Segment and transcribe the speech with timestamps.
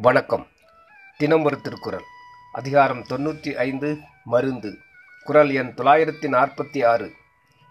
[0.00, 0.46] வணக்கம்.
[1.16, 2.02] தினம் ஒரு திருக்குறள்.
[2.52, 4.78] அதிகாரம் தொண்ணூற்றி ஐந்து மருந்து.
[5.24, 7.12] குறள் எண் தொள்ளாயிரத்தி நாற்பத்தி ஆறு.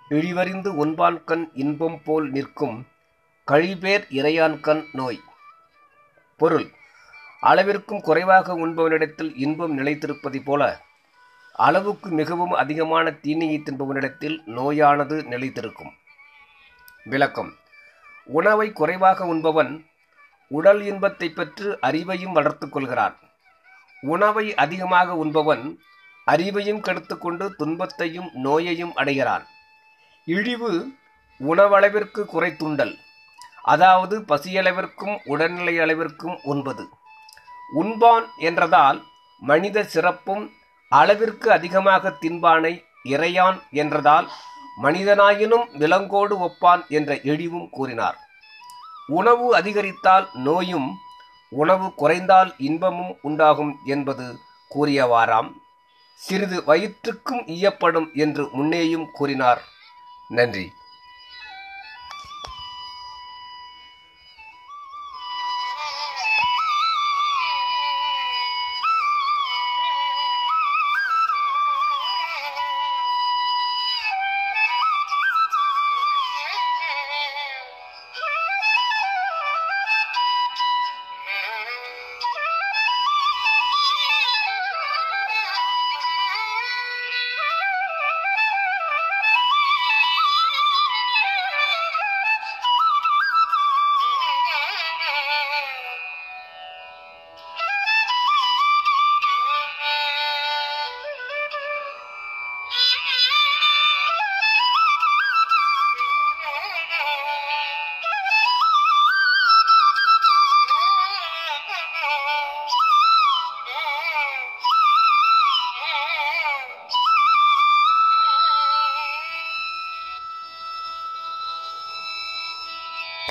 [0.10, 2.88] இழிவறிந்து உண்பான்கண் இன்பம் போல் நிற்கும்
[3.48, 5.22] கழிபேர் இறையான்கண் நோய்.
[6.38, 6.72] பொருள்.
[7.42, 10.82] அளவிற்கும் குறைவாக உண்பவனிடத்தில் இன்பம் நிலைத்திருப்பதைப் போல
[11.54, 15.92] அளவுக்கு மிகவும் அதிகமான தீனியை தின்பவனிடத்தில் நோயானது நிலைத்திருக்கும்.
[17.04, 17.56] விளக்கம்.
[18.26, 19.86] உணவை குறைவாக உண்பவன்
[20.48, 23.16] உடல் இன்பத்தை பெற்று அறிவையும் வளர்த்து கொள்கிறான்.
[24.02, 25.80] உணவை அதிகமாக உண்பவன்
[26.28, 29.46] அறிவையும் கெடுத்துக்கொண்டு துன்பத்தையும் நோயையும் அடைகிறான்.
[30.26, 30.72] இழிவு
[31.40, 32.94] உணவளவிற்கு குறைத்துண்டல்.
[33.64, 36.90] அதாவது பசியளவிற்கும் உடல்நிலை அளவிற்கும் உண்பது.
[37.76, 39.00] உண்பான் என்றதால்
[39.42, 40.44] மனித சிறப்பும்
[40.92, 44.28] அளவிற்கு அதிகமாக தின்பானை இறையான் என்றதால்
[44.84, 48.18] மனிதனாயினும் விலங்கோடு ஒப்பான் என்ற இழிவும் கூறினார்.
[49.08, 50.98] உணவு அதிகரித்தால் நோயும்
[51.50, 54.40] உணவு குறைந்தால் இன்பமும் உண்டாகும் என்பது
[54.76, 55.52] கூறியவாறாம்.
[56.14, 59.62] சிறிது வயிற்றுக்கும் ஈயப்படும் என்று முன்னேயும் கூறினார்.
[60.28, 60.74] நன்றி.